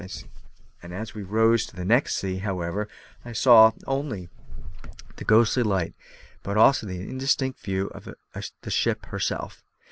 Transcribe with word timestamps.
As 0.89 1.13
we 1.13 1.21
rose 1.21 1.63
to 1.67 1.75
the 1.75 1.85
next 1.85 2.15
sea, 2.17 2.37
however, 2.37 2.87
I 3.23 3.35
not 3.45 3.75
only 3.85 4.25
saw 4.25 4.31
the 5.17 5.23
ghostly 5.23 5.61
light, 5.61 5.93
but 6.41 6.57
also 6.57 6.87
got 6.87 6.93
an 6.95 7.01
indistinct 7.07 7.59
view 7.59 7.85
of 7.93 8.09
the 8.61 8.71
ship 8.71 9.05
herself. 9.05 9.63